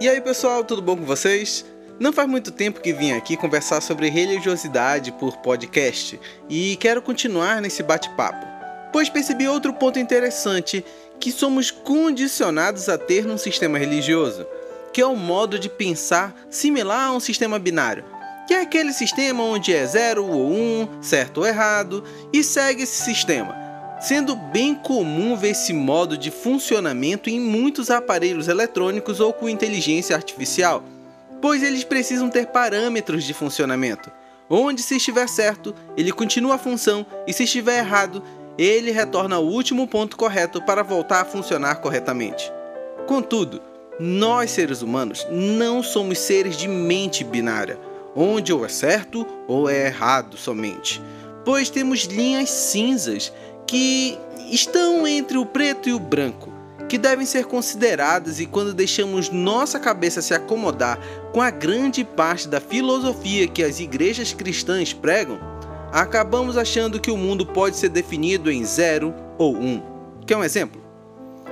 E 0.00 0.08
aí 0.08 0.20
pessoal, 0.20 0.64
tudo 0.64 0.82
bom 0.82 0.96
com 0.96 1.04
vocês? 1.04 1.64
Não 2.00 2.12
faz 2.12 2.28
muito 2.28 2.50
tempo 2.50 2.80
que 2.80 2.92
vim 2.92 3.12
aqui 3.12 3.36
conversar 3.36 3.80
sobre 3.80 4.08
religiosidade 4.08 5.12
por 5.12 5.36
podcast 5.36 6.18
e 6.48 6.76
quero 6.76 7.00
continuar 7.00 7.60
nesse 7.60 7.82
bate-papo, 7.82 8.44
pois 8.92 9.08
percebi 9.08 9.46
outro 9.46 9.72
ponto 9.72 9.98
interessante 9.98 10.84
que 11.20 11.30
somos 11.30 11.70
condicionados 11.70 12.88
a 12.88 12.98
ter 12.98 13.24
num 13.24 13.38
sistema 13.38 13.78
religioso, 13.78 14.44
que 14.92 15.00
é 15.00 15.06
um 15.06 15.14
modo 15.14 15.58
de 15.58 15.68
pensar 15.68 16.34
similar 16.50 17.08
a 17.08 17.12
um 17.12 17.20
sistema 17.20 17.58
binário, 17.58 18.04
que 18.48 18.54
é 18.54 18.60
aquele 18.62 18.92
sistema 18.92 19.44
onde 19.44 19.72
é 19.72 19.86
0 19.86 20.24
ou 20.26 20.50
1, 20.50 20.52
um, 20.52 21.02
certo 21.02 21.38
ou 21.38 21.46
errado, 21.46 22.02
e 22.32 22.42
segue 22.42 22.82
esse 22.82 23.04
sistema 23.04 23.61
sendo 24.02 24.34
bem 24.34 24.74
comum 24.74 25.36
ver 25.36 25.50
esse 25.50 25.72
modo 25.72 26.18
de 26.18 26.28
funcionamento 26.28 27.30
em 27.30 27.38
muitos 27.38 27.88
aparelhos 27.88 28.48
eletrônicos 28.48 29.20
ou 29.20 29.32
com 29.32 29.48
inteligência 29.48 30.16
artificial, 30.16 30.82
pois 31.40 31.62
eles 31.62 31.84
precisam 31.84 32.28
ter 32.28 32.46
parâmetros 32.46 33.22
de 33.22 33.32
funcionamento, 33.32 34.10
onde 34.50 34.82
se 34.82 34.96
estiver 34.96 35.28
certo, 35.28 35.72
ele 35.96 36.10
continua 36.10 36.56
a 36.56 36.58
função 36.58 37.06
e 37.28 37.32
se 37.32 37.44
estiver 37.44 37.78
errado, 37.78 38.22
ele 38.58 38.90
retorna 38.90 39.36
ao 39.36 39.44
último 39.44 39.86
ponto 39.86 40.16
correto 40.16 40.60
para 40.60 40.82
voltar 40.82 41.20
a 41.20 41.24
funcionar 41.24 41.76
corretamente. 41.76 42.52
Contudo, 43.06 43.62
nós 44.00 44.50
seres 44.50 44.82
humanos 44.82 45.24
não 45.30 45.80
somos 45.80 46.18
seres 46.18 46.56
de 46.56 46.66
mente 46.66 47.22
binária, 47.22 47.78
onde 48.16 48.52
ou 48.52 48.66
é 48.66 48.68
certo 48.68 49.24
ou 49.46 49.70
é 49.70 49.86
errado 49.86 50.36
somente, 50.36 51.00
pois 51.44 51.70
temos 51.70 52.00
linhas 52.00 52.50
cinzas 52.50 53.32
que 53.66 54.18
estão 54.50 55.06
entre 55.06 55.38
o 55.38 55.46
preto 55.46 55.88
e 55.88 55.92
o 55.92 55.98
branco, 55.98 56.52
que 56.88 56.98
devem 56.98 57.24
ser 57.24 57.46
consideradas 57.46 58.38
e 58.38 58.46
quando 58.46 58.74
deixamos 58.74 59.30
nossa 59.30 59.80
cabeça 59.80 60.20
se 60.20 60.34
acomodar 60.34 60.98
com 61.32 61.40
a 61.40 61.50
grande 61.50 62.04
parte 62.04 62.46
da 62.46 62.60
filosofia 62.60 63.48
que 63.48 63.62
as 63.62 63.80
igrejas 63.80 64.32
cristãs 64.34 64.92
pregam, 64.92 65.38
acabamos 65.90 66.56
achando 66.56 67.00
que 67.00 67.10
o 67.10 67.16
mundo 67.16 67.46
pode 67.46 67.76
ser 67.76 67.88
definido 67.88 68.50
em 68.50 68.64
zero 68.64 69.14
ou 69.38 69.56
um. 69.56 69.82
Quer 70.26 70.36
um 70.36 70.44
exemplo? 70.44 70.82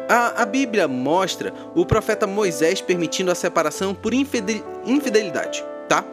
A, 0.08 0.42
a 0.42 0.46
Bíblia 0.46 0.88
mostra 0.88 1.54
o 1.74 1.86
profeta 1.86 2.26
Moisés 2.26 2.80
permitindo 2.80 3.30
a 3.30 3.34
separação 3.34 3.94
por 3.94 4.12
infidelidade, 4.12 5.64
tá? 5.88 6.04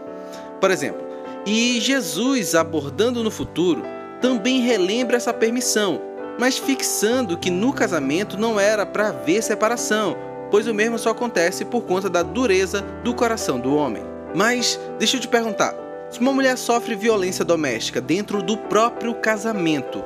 Por 0.62 0.72
exemplo, 0.72 1.06
e 1.46 1.80
Jesus 1.80 2.56
abordando 2.56 3.24
no 3.24 3.32
futuro 3.32 3.82
também 4.22 4.62
relembra 4.62 5.18
essa 5.18 5.34
permissão, 5.34 6.02
mas 6.40 6.58
fixando 6.58 7.38
que 7.38 7.50
no 7.50 7.74
casamento 7.74 8.38
não 8.38 8.60
era 8.60 8.86
para 8.86 9.10
haver 9.10 9.44
separação, 9.44 10.16
pois 10.52 10.68
o 10.68 10.74
mesmo 10.74 10.98
só 10.98 11.12
acontece 11.12 11.66
por 11.66 11.82
conta 11.84 12.10
da 12.10 12.24
dureza 12.24 12.82
do 13.04 13.14
coração 13.14 13.60
do 13.60 13.76
homem. 13.76 14.04
Mas 14.36 14.80
deixa 14.98 15.18
eu 15.18 15.22
te 15.22 15.28
perguntar: 15.28 15.74
se 16.10 16.20
uma 16.20 16.34
mulher 16.34 16.58
sofre 16.58 16.96
violência 16.96 17.46
doméstica 17.46 18.00
dentro 18.02 18.42
do 18.42 18.58
próprio 18.58 19.14
casamento, 19.16 20.04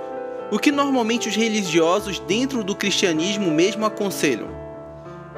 o 0.51 0.59
que 0.59 0.71
normalmente 0.71 1.29
os 1.29 1.35
religiosos 1.35 2.19
dentro 2.19 2.63
do 2.63 2.75
cristianismo 2.75 3.49
mesmo 3.49 3.85
aconselham? 3.85 4.49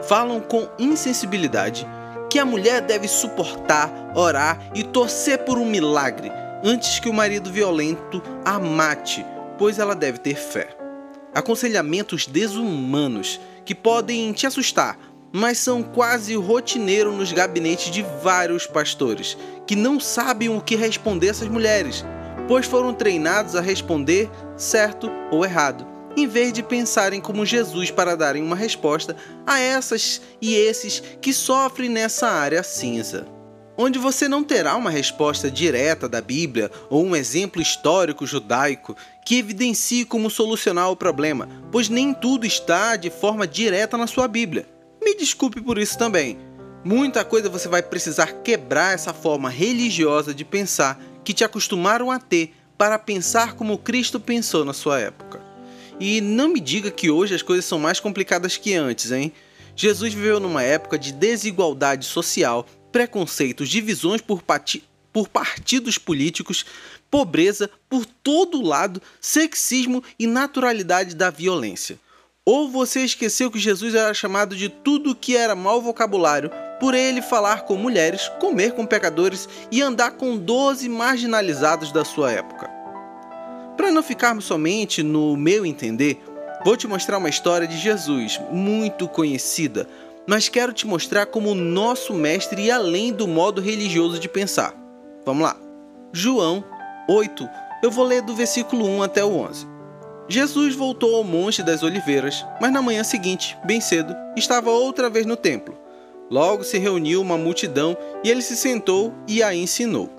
Falam 0.04 0.40
com 0.40 0.68
insensibilidade 0.78 1.88
que 2.30 2.40
a 2.40 2.46
mulher 2.46 2.82
deve 2.82 3.08
suportar, 3.08 4.12
orar 4.16 4.60
e 4.74 4.84
torcer 4.84 5.40
por 5.40 5.58
um 5.58 5.66
milagre 5.66 6.32
antes 6.64 6.98
que 7.00 7.10
o 7.10 7.14
marido 7.14 7.52
violento 7.52 8.24
a 8.46 8.58
mate, 8.58 9.26
pois 9.58 9.78
ela 9.78 9.94
deve 9.94 10.18
ter 10.18 10.36
fé. 10.36 10.76
Aconselhamentos 11.34 12.26
desumanos 12.26 13.40
que 13.66 13.76
podem 13.76 14.32
te 14.32 14.48
assustar, 14.48 14.98
mas 15.32 15.58
são 15.58 15.84
quase 15.84 16.36
rotineiro 16.36 17.12
nos 17.12 17.34
gabinetes 17.34 17.92
de 17.92 18.06
vários 18.24 18.66
pastores 18.66 19.38
que 19.68 19.76
não 19.76 20.00
sabem 20.00 20.50
o 20.50 20.62
que 20.62 20.76
responder 20.76 21.28
essas 21.28 21.50
mulheres, 21.50 22.06
pois 22.48 22.66
foram 22.66 22.94
treinados 22.94 23.56
a 23.56 23.62
responder 23.62 24.30
certo 24.56 25.10
ou 25.32 25.44
errado, 25.44 25.86
em 26.16 26.28
vez 26.28 26.54
de 26.54 26.62
pensarem 26.64 27.20
como 27.20 27.46
Jesus 27.46 27.90
para 27.90 28.16
darem 28.16 28.44
uma 28.44 28.56
resposta 28.56 29.18
a 29.46 29.60
essas 29.60 30.22
e 30.42 30.54
esses 30.54 31.02
que 31.20 31.34
sofrem 31.34 31.90
nessa 31.90 32.28
área 32.28 32.62
cinza 32.64 33.43
onde 33.78 33.98
você 33.98 34.28
não 34.28 34.44
terá 34.44 34.76
uma 34.76 34.90
resposta 34.90 35.50
direta 35.50 36.08
da 36.08 36.22
Bíblia 36.22 36.70
ou 36.90 37.04
um 37.04 37.16
exemplo 37.16 37.62
histórico 37.62 38.26
judaico 38.26 38.96
que 39.26 39.38
evidencie 39.38 40.06
como 40.06 40.30
solucionar 40.30 40.92
o 40.92 40.96
problema, 40.96 41.48
pois 41.72 41.90
nem 41.90 42.14
tudo 42.14 42.46
está 42.46 42.96
de 42.96 43.10
forma 43.10 43.48
direta 43.48 43.98
na 43.98 44.08
sua 44.08 44.28
Bíblia. 44.28 44.68
Me 45.02 45.16
desculpe 45.16 45.62
por 45.62 45.78
isso 45.78 45.98
também. 45.98 46.38
Muita 46.84 47.24
coisa 47.24 47.50
você 47.50 47.68
vai 47.68 47.82
precisar 47.82 48.42
quebrar 48.44 48.94
essa 48.94 49.14
forma 49.14 49.50
religiosa 49.50 50.34
de 50.34 50.44
pensar 50.44 51.02
que 51.24 51.34
te 51.34 51.44
acostumaram 51.44 52.12
a 52.12 52.20
ter 52.20 52.54
para 52.78 53.00
pensar 53.00 53.54
como 53.54 53.78
Cristo 53.78 54.20
pensou 54.20 54.66
na 54.66 54.74
sua 54.74 55.00
época. 55.00 55.42
E 56.00 56.20
não 56.20 56.50
me 56.50 56.60
diga 56.60 56.92
que 56.92 57.10
hoje 57.10 57.36
as 57.36 57.42
coisas 57.42 57.64
são 57.64 57.80
mais 57.80 58.00
complicadas 58.00 58.58
que 58.58 58.74
antes, 58.74 59.12
hein? 59.12 59.32
Jesus 59.76 60.14
viveu 60.14 60.40
numa 60.40 60.62
época 60.62 61.00
de 61.00 61.14
desigualdade 61.14 62.06
social 62.06 62.66
preconceitos, 62.94 63.68
divisões 63.68 64.22
por, 64.22 64.42
por 65.12 65.28
partidos 65.28 65.98
políticos, 65.98 66.64
pobreza 67.12 67.70
por 67.90 68.06
todo 68.06 68.62
lado, 68.62 69.02
sexismo 69.20 70.02
e 70.18 70.28
naturalidade 70.28 71.16
da 71.16 71.30
violência. 71.30 72.00
Ou 72.46 72.70
você 72.70 73.02
esqueceu 73.02 73.50
que 73.50 73.58
Jesus 73.58 73.96
era 73.96 74.14
chamado 74.14 74.56
de 74.56 74.70
tudo 74.70 75.16
que 75.16 75.36
era 75.36 75.56
mau 75.56 75.82
vocabulário 75.82 76.52
por 76.80 76.94
ele 76.94 77.22
falar 77.22 77.62
com 77.62 77.76
mulheres, 77.76 78.30
comer 78.40 78.74
com 78.74 78.86
pecadores 78.86 79.48
e 79.72 79.82
andar 79.82 80.12
com 80.12 80.38
doze 80.38 80.88
marginalizados 80.90 81.92
da 81.92 82.04
sua 82.06 82.32
época. 82.32 82.70
Para 83.78 83.92
não 83.92 84.04
ficarmos 84.04 84.46
somente 84.46 85.02
no 85.02 85.36
meu 85.36 85.66
entender, 85.66 86.22
vou 86.64 86.78
te 86.78 86.86
mostrar 86.86 87.18
uma 87.18 87.30
história 87.30 87.68
de 87.68 87.78
Jesus 87.78 88.40
muito 88.52 89.08
conhecida, 89.08 89.88
mas 90.28 90.50
quero 90.50 90.74
te 90.74 90.88
mostrar 90.88 91.26
como 91.26 91.52
o 91.52 91.56
nosso 91.56 92.14
mestre 92.14 92.64
ia 92.64 92.76
além 92.76 93.12
do 93.12 93.28
modo 93.28 93.62
religioso 93.62 94.20
de 94.20 94.30
pensar. 94.30 94.74
Vamos 95.26 95.44
lá. 95.44 95.58
João 96.12 96.64
8, 97.10 97.50
eu 97.82 97.92
vou 97.92 98.06
ler 98.06 98.22
do 98.22 98.36
versículo 98.36 98.88
1 98.88 99.04
até 99.04 99.24
o 99.24 99.36
11. 99.36 99.68
Jesus 100.30 100.76
voltou 100.76 101.16
ao 101.16 101.24
Monte 101.24 101.62
das 101.62 101.84
Oliveiras, 101.84 102.46
mas 102.62 102.72
na 102.72 102.82
manhã 102.82 103.04
seguinte, 103.04 103.58
bem 103.66 103.82
cedo, 103.82 104.16
estava 104.38 104.70
outra 104.70 105.10
vez 105.10 105.26
no 105.26 105.36
templo. 105.36 105.78
Logo 106.32 106.64
se 106.64 106.78
reuniu 106.78 107.22
uma 107.22 107.38
multidão 107.38 107.98
e 108.24 108.30
ele 108.32 108.42
se 108.42 108.56
sentou 108.56 109.14
e 109.28 109.44
a 109.44 109.54
ensinou. 109.54 110.10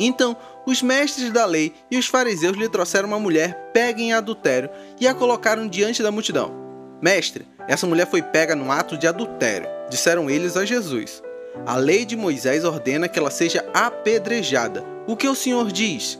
Então, 0.00 0.36
os 0.66 0.82
mestres 0.82 1.30
da 1.30 1.44
lei 1.44 1.74
e 1.90 1.98
os 1.98 2.06
fariseus 2.06 2.56
lhe 2.56 2.68
trouxeram 2.68 3.08
uma 3.08 3.20
mulher 3.20 3.70
pega 3.72 4.00
em 4.00 4.12
adultério 4.12 4.70
e 5.00 5.06
a 5.06 5.14
colocaram 5.14 5.68
diante 5.68 6.02
da 6.02 6.10
multidão. 6.10 6.52
Mestre, 7.00 7.46
essa 7.68 7.86
mulher 7.86 8.06
foi 8.06 8.22
pega 8.22 8.54
no 8.54 8.70
ato 8.70 8.96
de 8.96 9.06
adultério, 9.06 9.68
disseram 9.90 10.30
eles 10.30 10.56
a 10.56 10.64
Jesus. 10.64 11.22
A 11.64 11.76
lei 11.76 12.04
de 12.04 12.16
Moisés 12.16 12.64
ordena 12.64 13.08
que 13.08 13.18
ela 13.18 13.30
seja 13.30 13.64
apedrejada. 13.72 14.84
O 15.06 15.16
que 15.16 15.26
o 15.26 15.34
Senhor 15.34 15.72
diz? 15.72 16.18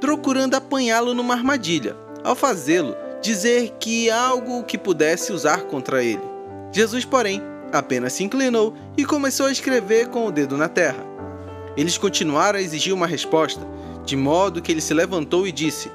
Procurando 0.00 0.54
apanhá-lo 0.54 1.14
numa 1.14 1.34
armadilha. 1.34 1.96
Ao 2.22 2.34
fazê-lo, 2.34 2.96
dizer 3.20 3.74
que 3.80 4.10
algo 4.10 4.62
que 4.62 4.78
pudesse 4.78 5.32
usar 5.32 5.62
contra 5.62 6.02
ele. 6.02 6.22
Jesus, 6.72 7.04
porém, 7.04 7.42
apenas 7.72 8.12
se 8.12 8.24
inclinou 8.24 8.74
e 8.96 9.04
começou 9.04 9.46
a 9.46 9.52
escrever 9.52 10.08
com 10.08 10.26
o 10.26 10.32
dedo 10.32 10.56
na 10.56 10.68
terra. 10.68 11.04
Eles 11.76 11.98
continuaram 11.98 12.58
a 12.58 12.62
exigir 12.62 12.92
uma 12.92 13.06
resposta, 13.06 13.66
de 14.04 14.16
modo 14.16 14.62
que 14.62 14.72
ele 14.72 14.80
se 14.80 14.94
levantou 14.94 15.46
e 15.46 15.52
disse: 15.52 15.90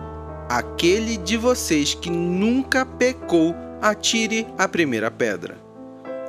Aquele 0.50 1.18
de 1.18 1.38
vocês 1.38 1.94
que 1.94 2.10
nunca 2.10 2.86
pecou 2.86 3.56
atire 3.84 4.48
a 4.58 4.66
primeira 4.66 5.12
pedra. 5.12 5.58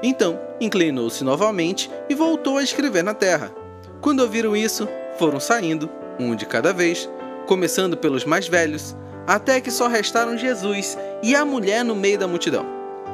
Então, 0.02 0.40
inclinou-se 0.60 1.22
novamente 1.22 1.88
e 2.08 2.14
voltou 2.14 2.58
a 2.58 2.62
escrever 2.64 3.04
na 3.04 3.14
terra. 3.14 3.54
Quando 4.00 4.20
ouviram 4.20 4.56
isso, 4.56 4.88
foram 5.16 5.38
saindo, 5.38 5.88
um 6.18 6.34
de 6.34 6.46
cada 6.46 6.72
vez, 6.72 7.08
começando 7.46 7.96
pelos 7.96 8.24
mais 8.24 8.48
velhos, 8.48 8.96
até 9.24 9.60
que 9.60 9.70
só 9.70 9.86
restaram 9.86 10.36
Jesus 10.36 10.98
e 11.22 11.36
a 11.36 11.44
mulher 11.44 11.84
no 11.84 11.94
meio 11.94 12.18
da 12.18 12.26
multidão. 12.26 12.66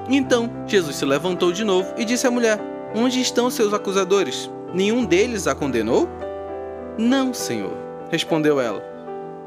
Então, 0.08 0.50
Jesus 0.66 0.96
se 0.96 1.04
levantou 1.04 1.52
de 1.52 1.62
novo 1.62 1.92
e 1.98 2.04
disse 2.04 2.26
à 2.26 2.30
mulher: 2.30 2.58
Onde 2.94 3.20
estão 3.20 3.50
seus 3.50 3.74
acusadores? 3.74 4.50
Nenhum 4.72 5.04
deles 5.04 5.46
a 5.46 5.54
condenou? 5.54 6.08
Não, 6.96 7.34
Senhor, 7.34 7.76
respondeu 8.10 8.58
ela. 8.58 8.82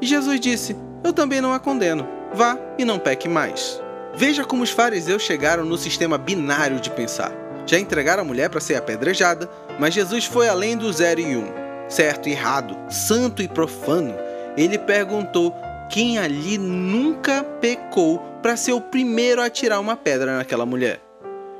E 0.00 0.06
Jesus 0.06 0.38
disse: 0.38 0.76
Eu 1.02 1.12
também 1.12 1.40
não 1.40 1.52
a 1.52 1.58
condeno. 1.58 2.06
Vá 2.32 2.56
e 2.78 2.84
não 2.84 2.98
peque 2.98 3.28
mais. 3.28 3.83
Veja 4.16 4.44
como 4.44 4.62
os 4.62 4.70
fariseus 4.70 5.22
chegaram 5.22 5.64
no 5.64 5.76
sistema 5.76 6.16
binário 6.16 6.78
de 6.78 6.88
pensar. 6.88 7.32
Já 7.66 7.78
entregaram 7.78 8.22
a 8.22 8.26
mulher 8.26 8.48
para 8.48 8.60
ser 8.60 8.76
apedrejada, 8.76 9.50
mas 9.78 9.92
Jesus 9.92 10.24
foi 10.24 10.48
além 10.48 10.76
do 10.76 10.92
zero 10.92 11.20
e 11.20 11.36
um. 11.36 11.52
Certo 11.88 12.28
e 12.28 12.32
errado, 12.32 12.76
santo 12.88 13.42
e 13.42 13.48
profano. 13.48 14.14
Ele 14.56 14.78
perguntou 14.78 15.52
quem 15.90 16.18
ali 16.18 16.56
nunca 16.58 17.42
pecou 17.60 18.18
para 18.40 18.56
ser 18.56 18.72
o 18.72 18.80
primeiro 18.80 19.42
a 19.42 19.50
tirar 19.50 19.80
uma 19.80 19.96
pedra 19.96 20.36
naquela 20.36 20.64
mulher. 20.64 21.00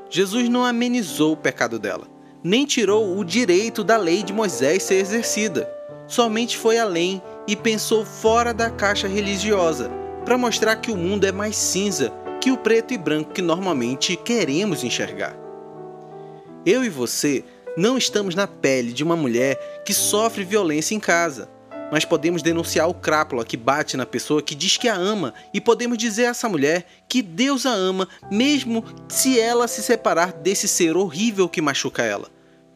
Jesus 0.09 0.47
não 0.47 0.63
amenizou 0.63 1.33
o 1.33 1.37
pecado 1.37 1.77
dela, 1.77 2.07
nem 2.41 2.65
tirou 2.65 3.17
o 3.17 3.25
direito 3.25 3.83
da 3.83 3.97
lei 3.97 4.23
de 4.23 4.31
Moisés 4.31 4.83
ser 4.83 4.95
exercida. 4.95 5.69
Somente 6.07 6.57
foi 6.57 6.77
além 6.77 7.21
e 7.47 7.55
pensou 7.55 8.05
fora 8.05 8.53
da 8.53 8.69
caixa 8.69 9.07
religiosa, 9.07 9.91
para 10.23 10.37
mostrar 10.37 10.77
que 10.77 10.91
o 10.91 10.97
mundo 10.97 11.25
é 11.25 11.31
mais 11.31 11.55
cinza 11.55 12.13
que 12.45 12.51
o 12.51 12.57
preto 12.57 12.93
e 12.93 12.97
branco 12.99 13.33
que 13.33 13.41
normalmente 13.41 14.15
queremos 14.15 14.83
enxergar. 14.83 15.35
Eu 16.63 16.83
e 16.83 16.89
você 16.89 17.43
não 17.75 17.97
estamos 17.97 18.35
na 18.35 18.45
pele 18.45 18.93
de 18.93 19.03
uma 19.03 19.15
mulher 19.15 19.81
que 19.83 19.95
sofre 19.95 20.43
violência 20.43 20.93
em 20.93 20.99
casa, 20.99 21.49
mas 21.91 22.05
podemos 22.05 22.43
denunciar 22.43 22.87
o 22.87 22.93
crápula 22.93 23.43
que 23.43 23.57
bate 23.57 23.97
na 23.97 24.05
pessoa 24.05 24.43
que 24.43 24.53
diz 24.53 24.77
que 24.77 24.87
a 24.87 24.93
ama 24.93 25.33
e 25.55 25.59
podemos 25.59 25.97
dizer 25.97 26.27
a 26.27 26.29
essa 26.29 26.47
mulher 26.47 26.85
que 27.09 27.23
Deus 27.23 27.65
a 27.65 27.71
ama, 27.71 28.07
mesmo 28.29 28.85
se 29.09 29.39
ela 29.39 29.67
se 29.67 29.81
separar 29.81 30.31
desse 30.31 30.67
ser 30.67 30.95
horrível 30.95 31.49
que 31.49 31.63
machuca 31.63 32.03
ela. 32.03 32.29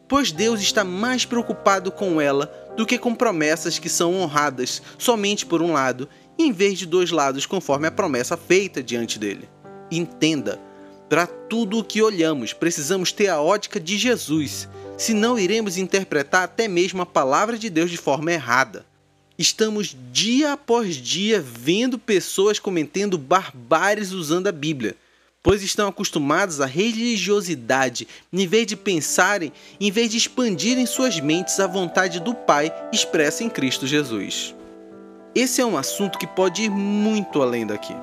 Pois 0.08 0.32
Deus 0.32 0.60
está 0.60 0.82
mais 0.82 1.24
preocupado 1.24 1.92
com 1.92 2.20
ela 2.20 2.52
do 2.76 2.84
que 2.84 2.98
com 2.98 3.14
promessas 3.14 3.78
que 3.78 3.88
são 3.88 4.16
honradas 4.16 4.82
somente 4.98 5.46
por 5.46 5.62
um 5.62 5.74
lado, 5.74 6.08
em 6.36 6.50
vez 6.50 6.76
de 6.76 6.86
dois 6.86 7.12
lados, 7.12 7.46
conforme 7.46 7.86
a 7.86 7.92
promessa 7.92 8.36
feita 8.36 8.82
diante 8.82 9.16
dele. 9.16 9.48
Entenda, 9.90 10.60
para 11.08 11.26
tudo 11.26 11.78
o 11.78 11.84
que 11.84 12.00
olhamos, 12.00 12.52
precisamos 12.52 13.10
ter 13.10 13.26
a 13.28 13.40
ótica 13.40 13.80
de 13.80 13.98
Jesus, 13.98 14.68
senão 14.96 15.38
iremos 15.38 15.76
interpretar 15.76 16.44
até 16.44 16.68
mesmo 16.68 17.02
a 17.02 17.06
palavra 17.06 17.58
de 17.58 17.68
Deus 17.68 17.90
de 17.90 17.96
forma 17.96 18.30
errada. 18.30 18.86
Estamos 19.36 19.96
dia 20.12 20.52
após 20.52 20.94
dia 20.94 21.40
vendo 21.40 21.98
pessoas 21.98 22.58
cometendo 22.58 23.18
barbáries 23.18 24.12
usando 24.12 24.46
a 24.46 24.52
Bíblia, 24.52 24.94
pois 25.42 25.62
estão 25.62 25.88
acostumados 25.88 26.60
à 26.60 26.66
religiosidade, 26.66 28.06
em 28.32 28.46
vez 28.46 28.66
de 28.66 28.76
pensarem, 28.76 29.52
em 29.80 29.90
vez 29.90 30.10
de 30.10 30.18
expandirem 30.18 30.86
suas 30.86 31.18
mentes 31.18 31.58
à 31.58 31.66
vontade 31.66 32.20
do 32.20 32.34
Pai 32.34 32.72
expressa 32.92 33.42
em 33.42 33.48
Cristo 33.48 33.86
Jesus. 33.86 34.54
Esse 35.34 35.60
é 35.60 35.66
um 35.66 35.76
assunto 35.76 36.18
que 36.18 36.26
pode 36.26 36.62
ir 36.62 36.70
muito 36.70 37.42
além 37.42 37.66
daqui. 37.66 37.94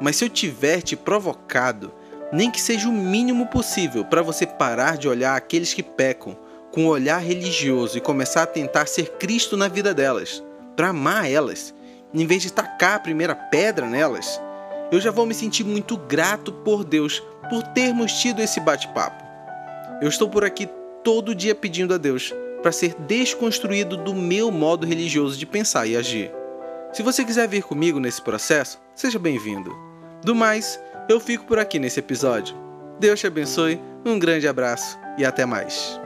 Mas 0.00 0.16
se 0.16 0.24
eu 0.24 0.28
tiver 0.28 0.82
te 0.82 0.96
provocado, 0.96 1.92
nem 2.32 2.50
que 2.50 2.60
seja 2.60 2.88
o 2.88 2.92
mínimo 2.92 3.46
possível 3.46 4.04
para 4.04 4.22
você 4.22 4.46
parar 4.46 4.96
de 4.96 5.08
olhar 5.08 5.36
aqueles 5.36 5.74
que 5.74 5.82
pecam 5.82 6.36
com 6.72 6.84
um 6.84 6.88
olhar 6.88 7.18
religioso 7.18 7.98
e 7.98 8.00
começar 8.00 8.44
a 8.44 8.46
tentar 8.46 8.86
ser 8.86 9.10
Cristo 9.18 9.56
na 9.56 9.68
vida 9.68 9.92
delas, 9.92 10.42
para 10.76 10.88
amar 10.88 11.30
elas, 11.30 11.74
em 12.14 12.26
vez 12.26 12.42
de 12.42 12.52
tacar 12.52 12.94
a 12.94 13.00
primeira 13.00 13.34
pedra 13.34 13.86
nelas, 13.86 14.40
eu 14.92 15.00
já 15.00 15.10
vou 15.10 15.26
me 15.26 15.34
sentir 15.34 15.64
muito 15.64 15.96
grato 15.96 16.52
por 16.52 16.84
Deus 16.84 17.22
por 17.48 17.62
termos 17.62 18.12
tido 18.12 18.40
esse 18.40 18.60
bate-papo. 18.60 19.24
Eu 20.00 20.08
estou 20.08 20.28
por 20.28 20.44
aqui 20.44 20.68
todo 21.04 21.34
dia 21.34 21.54
pedindo 21.54 21.94
a 21.94 21.98
Deus 21.98 22.32
para 22.62 22.72
ser 22.72 22.94
desconstruído 23.00 23.96
do 23.96 24.14
meu 24.14 24.50
modo 24.50 24.86
religioso 24.86 25.38
de 25.38 25.46
pensar 25.46 25.86
e 25.86 25.96
agir. 25.96 26.30
Se 26.92 27.02
você 27.02 27.24
quiser 27.24 27.48
vir 27.48 27.62
comigo 27.62 28.00
nesse 28.00 28.20
processo, 28.20 28.80
seja 28.94 29.18
bem-vindo. 29.18 29.89
Do 30.22 30.34
mais, 30.34 30.80
eu 31.08 31.20
fico 31.20 31.44
por 31.44 31.58
aqui 31.58 31.78
nesse 31.78 32.00
episódio. 32.00 32.56
Deus 32.98 33.20
te 33.20 33.26
abençoe, 33.26 33.80
um 34.04 34.18
grande 34.18 34.46
abraço 34.46 34.98
e 35.18 35.24
até 35.24 35.44
mais. 35.46 35.99